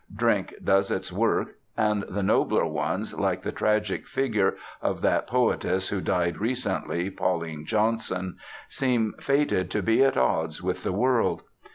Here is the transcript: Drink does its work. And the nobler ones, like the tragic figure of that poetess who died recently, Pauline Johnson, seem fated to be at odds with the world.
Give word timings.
Drink 0.15 0.55
does 0.63 0.89
its 0.89 1.11
work. 1.13 1.59
And 1.77 2.01
the 2.09 2.23
nobler 2.23 2.65
ones, 2.65 3.13
like 3.19 3.43
the 3.43 3.51
tragic 3.51 4.07
figure 4.07 4.55
of 4.81 5.01
that 5.03 5.27
poetess 5.27 5.89
who 5.89 6.01
died 6.01 6.39
recently, 6.39 7.11
Pauline 7.11 7.67
Johnson, 7.67 8.37
seem 8.67 9.13
fated 9.19 9.69
to 9.69 9.83
be 9.83 10.03
at 10.03 10.17
odds 10.17 10.59
with 10.59 10.81
the 10.81 10.91
world. 10.91 11.43